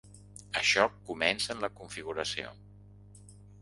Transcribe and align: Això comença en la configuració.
Això 0.61 0.85
comença 1.11 1.53
en 1.59 1.63
la 1.67 1.71
configuració. 1.79 2.59